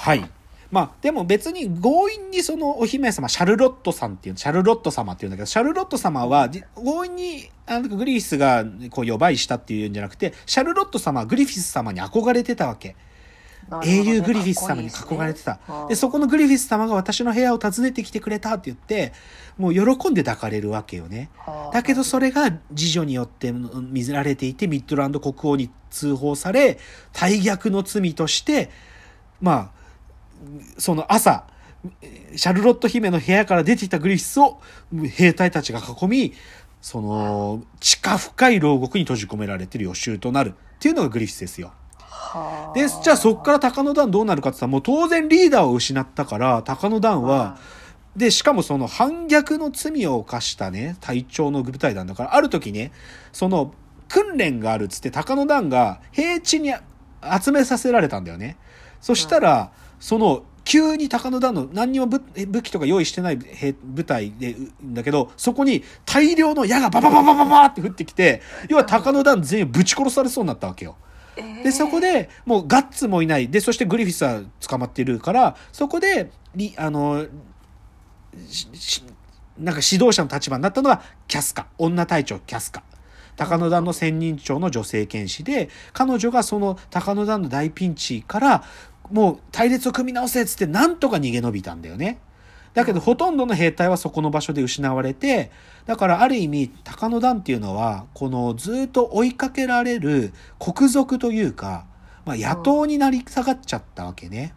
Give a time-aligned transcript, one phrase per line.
[0.00, 0.30] はい。
[0.70, 12.96] まあ、でも別に強引にそのお姫様、シャルロットさんっていう、シャルロット様っていうんだけど、シャルロット様は、じ強引に、あの、グリフィスが、こう、予売したっていうんじゃなくて、シャルロット様はグリフィス様に憧れてたわけ。
[13.84, 15.60] 英雄グリフィス様に囲まれてた。
[15.88, 19.12] で、そこのグリフィス様が私の部屋を訪ねてきてくれたって言って、
[19.58, 21.30] もう喜んで抱かれるわけよね。
[21.72, 26.78] だけどそれが次女によって見られていて、ミッドランド国王に通報され、
[27.12, 28.70] 大逆の罪として、
[29.40, 29.79] まあ、
[30.78, 31.44] その朝、
[32.36, 34.60] シャルロット姫の部屋から出てきたグリフィスを
[35.08, 36.34] 兵隊たちが囲み、
[36.80, 41.72] その、地下深い牢獄に閉じ込められてる予習となるっていうのがグリフィスですよ。
[42.74, 47.58] で、じゃあそっから高野団どうなるかって言ったら、もう当然リーダーを失ったから、高野団は、
[48.16, 52.92] で、しかもその反逆の罪を犯したね、隊長の部隊なんだから、ある時ね、
[53.32, 53.74] その
[54.08, 56.72] 訓練があるっつって高野団が平地に
[57.42, 58.56] 集めさせられたんだよね。
[59.00, 59.70] そしたら、
[60.00, 70.96] その、急に高野団の何にも武武器とか用意してない兵部隊で、だけど、そこに大量の矢がババババババって降ってきて、要は高野団全員ぶち殺されそうになったわけよ。
[71.64, 73.48] で、そこで、もうガッツもいない。
[73.48, 77.26] で、そしてグリフィスは捕まっているから、そこで、りあの、
[79.58, 81.66] なんか指導者の立場になったのはキャスカ。
[81.78, 82.82] 女隊長キャスカ。
[83.36, 88.64] 高野団の千人長の女性剣士で、彼女がその高野団の大ピンチから、
[89.10, 92.20] もう隊列を組み直せっつってなんとか逃げ延びたんだよね。
[92.74, 95.50] だけどほとんどの兵隊はそこの場所で失われて、
[95.86, 101.86] だからある意味高野団っていうのは、このずっと追いかけられる国賊というか、
[102.24, 104.54] まあ野党になり下がっちゃったわけね。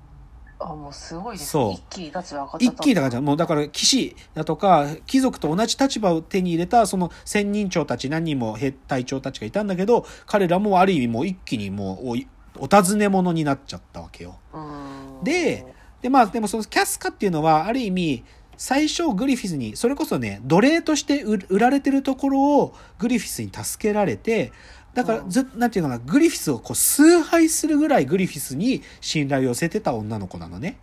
[0.60, 1.74] あ、もうすごいですそうね。
[1.76, 2.72] 一気に立場が一。
[2.76, 12.16] 気にだからもうだから騎士だとか貴族と同じ立場を手に入れたその千人長たち何人も兵隊長たちがいたんだけど彼らもある意味もう一気にもうお
[12.64, 14.40] お尋ね者になっちゃったわけよ。
[15.22, 15.66] で、
[16.02, 18.24] でまあでもそのキャスカっていうのはある意味
[18.56, 24.54] 最初グリフィスにそれこそね奴隷として売売られてるところをグリフィスに助けられて
[24.94, 30.78] だからず、なんていうのかなグリフィスをこう崇拝するぐらいグリフィスに信頼を寄せてた女の子なのね。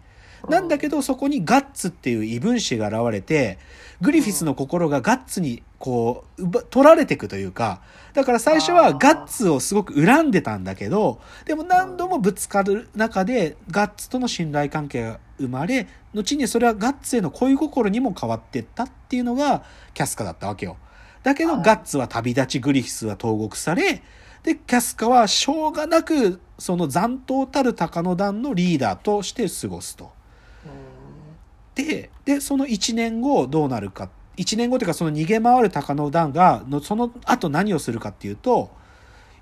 [0.49, 3.59] なんだけどそこにガッツっていう異分子が現れて
[4.01, 7.83] グリフィスの心がガッツにこう奪取られていくというか
[8.15, 19.65] だから最初はガッツをすごく恨んでたんだけどでも何度もぶつかる中でガッツとの信頼関係が生まれ後にそれはガッツへの恋心にも変わっていったっていうのが
[19.95, 20.77] キャスカだったわけよ。
[21.23, 24.03] だけどはいガッツは旅立ちグリフィスは投獄され
[24.43, 30.13] でキャスカはしょうがなくその残党たる高野団のリーダーとして過ごすと。
[31.75, 34.11] で、で、その1年後どうなるか。
[34.37, 38.71] 1年後というかその逃げ回る高野団が、のその後何をするかっていうと、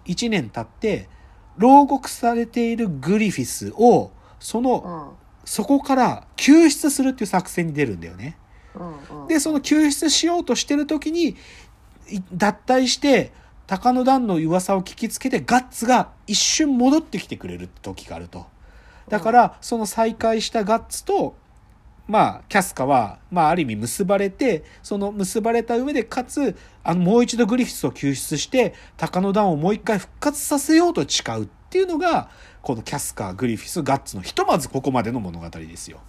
[0.07, 1.09] 1年経って、
[1.57, 8.37] 牢獄されているグリフィスを、その、うんそこから救出するっていう作戦に出るんだよね。
[9.29, 11.37] で、その救出しようとしてる時に、
[12.11, 13.33] い脱退して、
[13.67, 18.45] 高野団の噂を聞きつけて、ガッツが一瞬戻ってきてくれる時があると。
[19.09, 21.35] だから、その再会したガッツと、
[22.09, 32.31] まあ、キャスカは、まあ、ある意味結ばれて、その結ばれた上で、かつ、あの、もう一度グリフィスを救出して、高野団をもう一回復活させようと誓うっていうのが、
[32.63, 36.01] このキャスカ、グリフィス、ガッツのひとまずここまでの物語ですよ。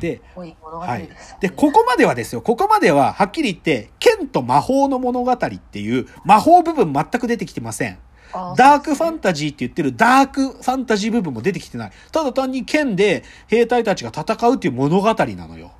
[0.00, 1.08] で、はい。
[1.40, 2.42] で、ここまではですよ。
[2.42, 7.98] ここまでは、はっきり言って、剣と魔法の物語っていう、魔法部分全く出てきてません。
[8.32, 11.92] あダークファンタジーって言ってるダークファンタジー部分も出てきてない。
[12.12, 15.72] ただ単に剣で兵隊たちが戦うっていう物語なのよ。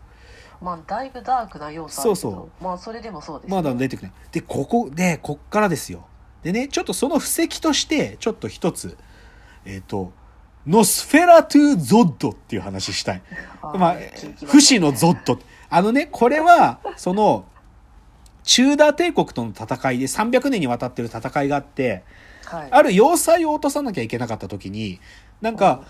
[0.60, 3.56] まあ、だいぶダークな要素あるけどそうそまあ、それでもそうですね。
[3.56, 4.12] まだ出てくる。
[4.32, 6.06] で、ここで、こっからですよ。
[6.42, 8.96] でね、ちょっとその布石として、ちょっと一つ、
[9.64, 10.12] えっ、と、
[10.66, 13.22] ノスフェラトゥ・ゾッドっていう話したい。
[13.62, 13.96] はいまあ
[14.46, 15.38] 不死のゾッド。
[15.68, 17.44] あのね、これは、その、
[18.46, 22.04] チューダー帝国との戦いで300年にわたってる戦いがあって、
[22.46, 22.68] はい。
[22.70, 25.00] ある要塞を落とさなきゃいけなかった時に、
[25.42, 25.82] なんか、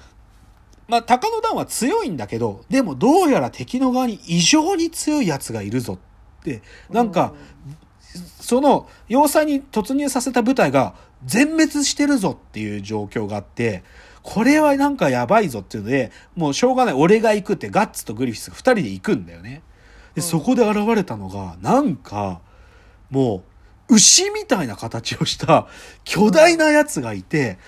[0.89, 5.99] まあ、高野団は強いんだけど、でもどうやら敵の側に異常に強い奴がいるぞ
[6.41, 7.35] って、なんか、
[8.41, 10.94] その要塞に突入させた部隊が
[11.26, 13.85] 全滅してるぞっていう状況があって、
[14.23, 19.62] これはなんかやばいぞっていうので、もうしょうがない、俺が行くってガッツとグリフィスが二人で行くんだよね。
[20.14, 22.41] で、そこで現れたのが、なんか、
[23.11, 23.43] も
[23.88, 25.69] う、牛みたいな形をした
[26.05, 27.58] 巨大なやつがいて、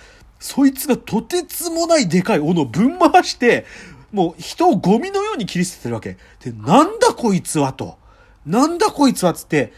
[0.40, 3.66] そいつがとてつもないでかい斧をぶん回して、
[4.12, 6.16] もう人をゴミのように切り捨ててるわけ。
[6.40, 7.98] で、なんだこいつはと。
[8.46, 9.72] なんだこいつはつって、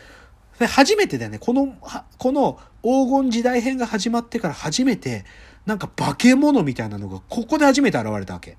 [0.59, 1.39] で初めてだよね。
[1.39, 1.75] この、
[2.19, 5.25] この黄金時代編が始まってから初めて、
[5.67, 8.57] なんか化け物みたいなのがここで初めて現れたわけ。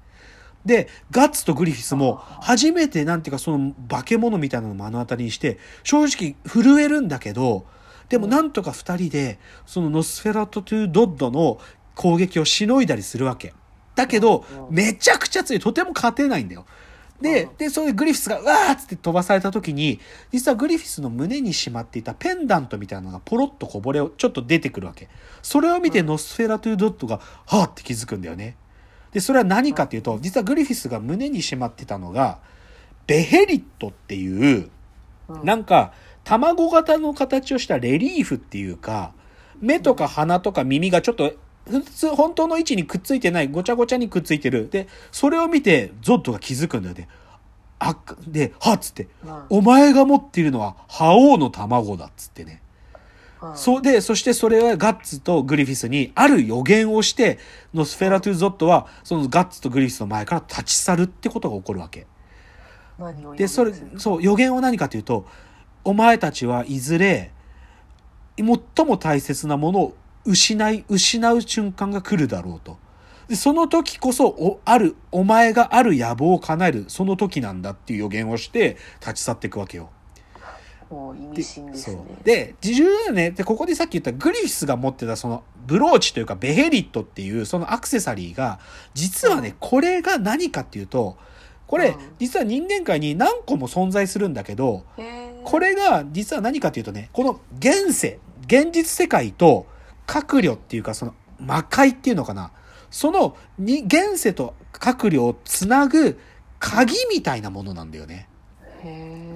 [0.65, 7.65] で、ガッツとグリフィスも初めてなんていうかその化け物みたいなのを目の当たりにして、正直震えるんだけど、
[8.09, 11.59] でもなんとか二人で、そのノスフェラトゥ・ゾッドの
[11.95, 13.53] 攻撃をしのいだりするわけ。
[13.95, 15.61] だけど、めちゃくちゃ強い。
[15.61, 16.65] とても勝てないんだよ。
[17.21, 19.99] で、で、そういうグリフィスが、うわーっつって飛ばされた時に、
[20.31, 25.07] 実はグリフィスの胸にしまっていたペンダントみたいなのがポロッとこぼれをちょっと出てくるわけ。
[25.41, 28.57] それを見てノスフェラトゥ・ゾッドが、はーって気づくんだよね。
[29.11, 32.39] で、それは何かっていうと、実はグリフィスが胸にしまってたのが、
[33.07, 34.69] ベヘリットっていう、
[35.43, 35.93] なんか、
[36.23, 39.13] 卵型の形をしたレリーフっていうか、
[39.59, 41.33] 目とか鼻とか耳がちょっと、
[41.69, 44.69] 普通、本当の位置にくっついてない、ごちゃごちゃにくっついてる。
[44.69, 47.07] で、それを見て、ゾッドが気づくんだよね。
[47.79, 47.97] あ、
[48.27, 49.07] で、はっつって、
[49.49, 52.61] お前が持っているのは、覇王の卵だっつってね。
[53.55, 57.39] そうで、そしてそれはガッツとグリフィスにある予言をして、
[57.73, 62.05] ノスフェラトゥ・ゾットは、そのガッツとグリフィスの前から立ち去るってことが起こるわけ。
[63.35, 65.25] で、それ、そう、予言は何かというと、
[65.83, 67.31] お前たちはいずれ、
[68.37, 69.95] 最も大切なものを
[70.25, 72.77] 失い、失う瞬間が来るだろうと。
[73.27, 79.89] で、その時こそ、お、ある、お前がある野望を叶える、その時なんだっていう予言をして、立ち去っていくわけよ。
[80.91, 82.01] もう意味深ですね。
[82.23, 83.31] で、重要だね。
[83.31, 88.59] で、ここでさっき言ったグリフィスが持ってたそのブローチというかベヘリットっていうそのアクセサリーが、
[88.93, 91.17] 実はね、これが何かっていうと、
[91.65, 94.83] これ、実は人間界に何個も存在するんだけど、
[95.45, 99.67] これが実は何かっていうとね、この現世、現実世界と
[100.05, 102.51] 閣僚っていうかその魔界っていうのかな。
[102.89, 106.19] そのに現世と閣僚をつなぐ
[106.59, 108.27] 鍵みたいなものなんだよね。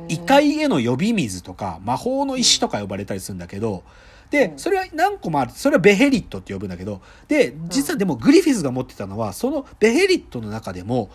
[0.08, 3.84] 異界への呼び水とか魔法の石とか呼ばれたりするんだけど、
[4.30, 5.52] で、それは何個もある。
[5.52, 11.10] それはベヘリットって呼ぶんだけど、で、実はでもグリフィスが持ってたのは、そのベヘリットの中でも、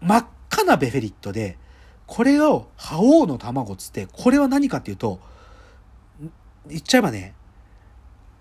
[0.00, 1.58] 真っ赤なベヘリットで、
[2.06, 5.20] これを覇王の卵つって、これは何かっていうと、
[6.66, 7.34] 言っちゃえばね、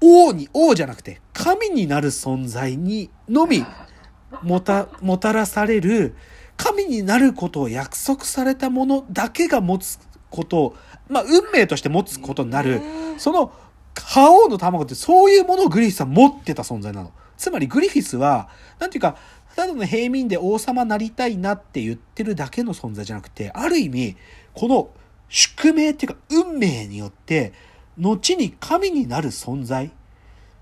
[0.02, 3.66] 王に、王じゃなくて、神になる存在にのみ、
[4.44, 6.16] もた、もたらされる、
[6.60, 9.98] 神になることを約束されたものだけが持つ
[10.30, 10.76] ことを、
[11.08, 12.82] まあ、運命として持つことになる、
[13.18, 13.54] その、
[13.96, 17.14] 覇王の卵ってそういうものをグリフィスは持ってた存在なの。
[17.38, 19.16] つまりグリフィスは、なんていうか、
[19.56, 24.18] ただの平民で王様なりたいなって言ってるだけの存在じゃなくて、ある意味、
[24.54, 24.90] この
[25.30, 27.54] 宿命っていうか運命によって、
[27.98, 29.92] 後に神になる存在、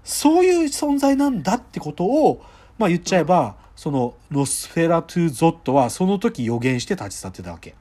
[0.03, 2.43] そういう存在なんだってことを、
[2.77, 7.75] まあ言っちゃえば、そのノスフェラトゥ・ゾットはその時予言して立ち去ってたわけ。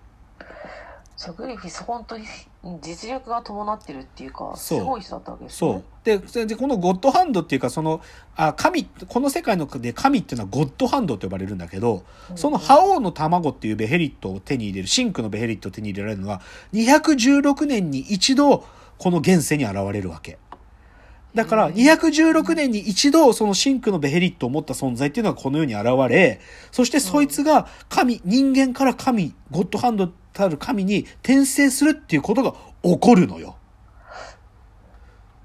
[1.17, 2.27] じゃグリフィス本当に
[2.83, 5.83] 実力が伴ってるっていうかすごい人だったわけですね。
[6.05, 8.03] そうででこのゴッドハンドっていうかその
[8.37, 12.05] あ神この世界ので神っていうのはゴッドハンドと呼ばれるんだけど、
[12.35, 16.43] その覇王の卵っていうベヘリットを手に入れる真紅のベヘリットを手に入れられるのは
[16.75, 18.67] 216年に一度
[18.99, 20.37] この現世に現れるわけ。
[21.37, 26.41] だから216年に一度その真紅のベヘリットを持った存在っていうのがこの世に現れ、
[26.73, 33.56] そしてそいつが神、人間から神、ゴッドハンドたる神に転生するっていうことが起こるのよ。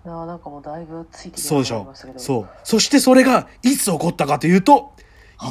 [0.06, 1.94] なんかもうだいぶついてきそうでしょ。
[2.16, 2.50] そう。
[2.64, 4.94] そしてそれがいつ起こったかというと、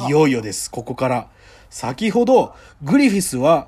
[0.07, 1.27] いよいよです、ここから。
[1.69, 3.67] 先ほど、グリフィスは、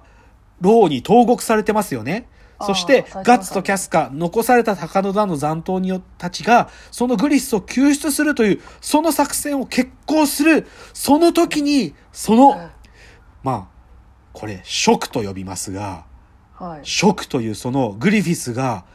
[0.59, 2.27] ローに投獄されてますよね。
[2.65, 12.69] そして、ガッツとキャスカ、残された高野田の残党によたちが、そのグリスを救出するという、その作戦を決行する、その時に、その、
[13.43, 13.67] まあ、
[14.33, 16.05] これ、ショクと呼びますが、
[16.55, 18.85] はい、ショクというそのグリフィスが、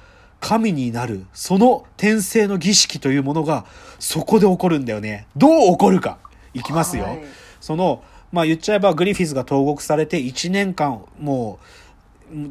[0.40, 3.64] 神になる、その転生の儀式というものが、
[3.98, 5.26] そこで起こるんだよね。
[5.37, 6.18] どう起こるか。
[6.54, 7.04] いきますよ。
[7.04, 7.25] はい、
[7.60, 11.64] その、まあ言っちゃえばグリフィスが投獄されて1年間、もう、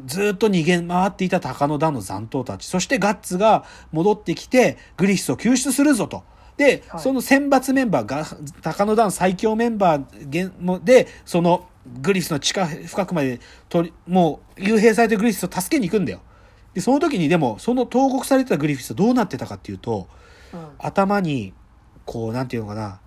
[0.06, 6.24] ずっと逃げ回っていた高野田の残党たち、そしてガッツが戻ってきて、グリフィスを救出するぞと。
[6.56, 8.26] で、はい、その選抜メンバーが、
[8.62, 11.68] 高野団最強メンバーで、その
[12.02, 16.20] グリフィスの地下深くまで取り、もう幽閉されてグリフィスを助けに行くんだよ。
[16.74, 20.08] で、その時にでも、その投獄されてたグリフィスどうなってたかっていうと、
[20.52, 21.54] うん、頭に、
[22.04, 23.00] こう、なんていうのかな、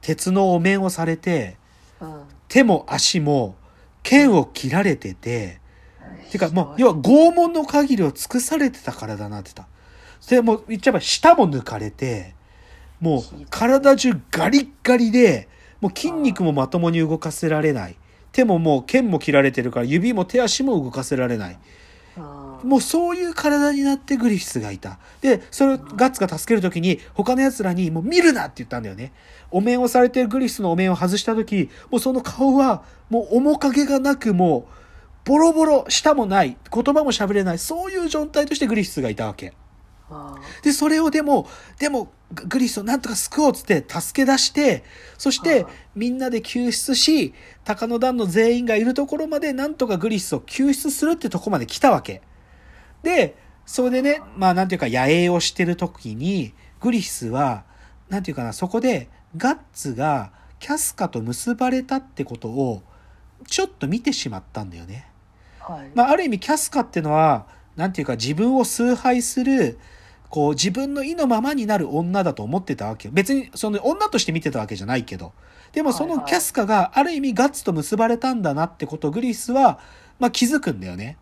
[0.00, 1.56] 鉄のお面をされて、
[2.00, 3.56] うん、手も足も
[4.02, 5.60] 剣を切られてて、
[6.30, 9.66] てか、もう、要は拷問の限りを尽くされてた体になってた。
[10.28, 12.34] で、もう言っちゃえば舌も抜かれて、
[13.00, 15.48] もう体中ガリッガリで、
[15.80, 17.96] もう筋肉もまともに動かせられない。
[18.32, 21.58] 手ももう剣も切られてるから指も手足も動かせられない。
[22.64, 24.98] もうそういう体になってグリフィスがいた。
[25.20, 29.12] で、それをガッツが助けるときに、他の奴らにもう見るなって言ったんだよね。
[29.50, 34.77] お面をされてるグリフィスのお面を外したとき、もうその顔は、もう面影がなく、もう、
[35.28, 39.52] ボロボロ、舌もない、言葉も喋れない、そういう状態としてグリフィスがいたわけ。
[40.62, 41.46] で、それをでも、
[41.78, 44.84] でも、グリスをなんとか救おうっつって助け出して、
[45.18, 52.22] そしてみんなで救出し、高野団の全員がいるところまでなんとかグリスを救出するってとこまで来たわけ。
[53.02, 57.64] で、それでね、まあなんていうか野営をしてる時に、グリスは、
[58.08, 62.82] なんていうかな、そこでガッツがキャスカと結ばれたってことを
[63.46, 65.06] ちょっと見てしまったんだよね。
[65.72, 67.46] はい、まあある意味キャスカっていうのは、
[67.76, 69.78] なんていうか自分を崇拝する、
[70.30, 73.12] こう自分の意のままになる女だと思ってたわけよ。
[73.14, 75.32] 別にその女として見てたわけじゃないけど。
[75.72, 79.78] でもそのキャスカがある意味ガッツと結ばれたんだなってことをグリスは、
[80.18, 81.18] まあ、気づくんだよね。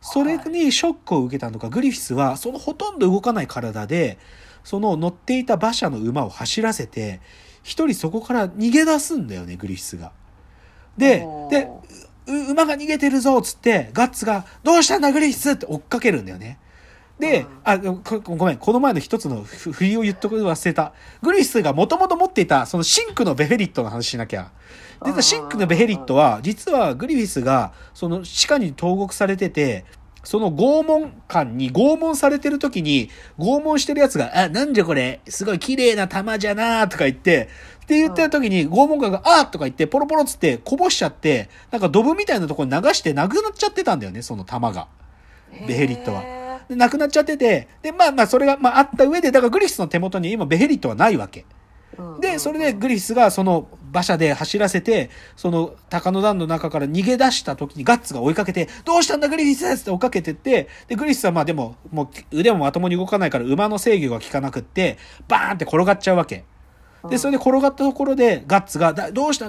[0.00, 4.18] それにショックを受けたのか、グリフィスはそのほとんど動かない体で、
[4.64, 7.20] その乗っていた馬車の馬を走らせて、
[7.62, 10.12] 一人そこから逃げ出すんだよね、グリフィスが。
[10.96, 11.68] で、で、
[12.30, 16.58] 馬が逃げてるぞっつって、ガッツが、どうしたんだグリフィスって追っかけるんだよね。
[17.18, 20.92] で、あ、ごめん、この前の一つの不意を言っとく忘れた。
[21.22, 24.50] グリスがもともと持っていた、そのシンクのベフェリットの話しなきゃ。
[25.04, 29.84] で、シンクのベフェリットは、実はグリフィスが、その地下に投獄されてて、
[30.22, 37.48] その拷問官に拷問されてる時に、拷問してる奴が、あ、なんじゃこれ、すごい綺麗な玉じゃなとか言って、
[37.82, 44.88] って言ってる時に拷問官が、あとか言って、ポロポロつってこぼしちゃって、なんかドブみたいなところに流してなくなっちゃってたんだよね、その玉が。
[45.66, 46.22] ベヘリットは。
[46.68, 51.44] で、なくなっちゃってて、で、まあまあ、それが、まあ、あった上で、だからグリフィスの手元に今、ベヘリットはないわけ。
[52.20, 66.44] で、それでグリフィスがその馬車で走らせて、その鷹の段の中から逃げ出した時にガッツが追いかけて、どうしたんだグリフィスって追っかけてって、で、グリフィスはまあでも、もう腕もまともに動かないから馬の制御が効かなくって、バーンって転がっちゃうわけ。
[67.08, 69.48] で、それで転がったところで、ガッツが、どうしたん